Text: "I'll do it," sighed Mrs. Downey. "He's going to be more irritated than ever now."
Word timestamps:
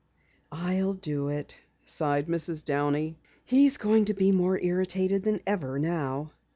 "I'll 0.51 0.93
do 0.93 1.27
it," 1.27 1.57
sighed 1.85 2.25
Mrs. 2.27 2.65
Downey. 2.65 3.19
"He's 3.45 3.77
going 3.77 4.05
to 4.05 4.15
be 4.15 4.31
more 4.31 4.57
irritated 4.59 5.21
than 5.21 5.41
ever 5.45 5.77
now." 5.77 6.31